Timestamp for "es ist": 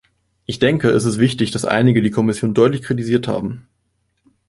0.89-1.19